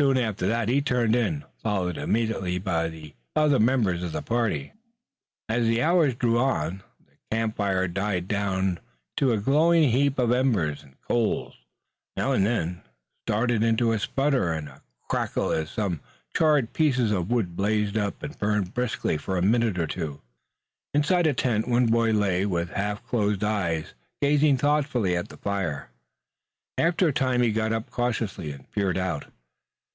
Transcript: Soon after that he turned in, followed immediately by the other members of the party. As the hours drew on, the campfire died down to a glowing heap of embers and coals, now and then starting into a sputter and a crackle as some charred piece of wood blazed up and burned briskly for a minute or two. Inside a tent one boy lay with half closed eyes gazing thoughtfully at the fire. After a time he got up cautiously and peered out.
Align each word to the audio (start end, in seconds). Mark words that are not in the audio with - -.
Soon 0.00 0.18
after 0.18 0.46
that 0.48 0.68
he 0.68 0.82
turned 0.82 1.16
in, 1.16 1.44
followed 1.62 1.96
immediately 1.96 2.58
by 2.58 2.88
the 2.88 3.14
other 3.34 3.58
members 3.58 4.02
of 4.02 4.12
the 4.12 4.20
party. 4.20 4.74
As 5.48 5.66
the 5.66 5.82
hours 5.82 6.14
drew 6.14 6.38
on, 6.38 6.82
the 7.00 7.12
campfire 7.32 7.88
died 7.88 8.28
down 8.28 8.80
to 9.16 9.32
a 9.32 9.38
glowing 9.38 9.90
heap 9.92 10.18
of 10.18 10.30
embers 10.30 10.82
and 10.82 11.00
coals, 11.00 11.54
now 12.18 12.32
and 12.32 12.44
then 12.44 12.82
starting 13.26 13.62
into 13.62 13.92
a 13.92 13.98
sputter 13.98 14.52
and 14.52 14.68
a 14.68 14.82
crackle 15.08 15.50
as 15.50 15.70
some 15.70 16.00
charred 16.36 16.74
piece 16.74 16.98
of 16.98 17.30
wood 17.30 17.56
blazed 17.56 17.96
up 17.96 18.22
and 18.22 18.38
burned 18.38 18.74
briskly 18.74 19.16
for 19.16 19.38
a 19.38 19.42
minute 19.42 19.78
or 19.78 19.86
two. 19.86 20.20
Inside 20.92 21.26
a 21.26 21.32
tent 21.32 21.66
one 21.66 21.86
boy 21.86 22.10
lay 22.10 22.44
with 22.44 22.68
half 22.70 23.02
closed 23.06 23.42
eyes 23.42 23.94
gazing 24.20 24.58
thoughtfully 24.58 25.16
at 25.16 25.30
the 25.30 25.38
fire. 25.38 25.88
After 26.76 27.08
a 27.08 27.12
time 27.12 27.40
he 27.40 27.50
got 27.52 27.72
up 27.72 27.88
cautiously 27.88 28.52
and 28.52 28.70
peered 28.70 28.98
out. 28.98 29.26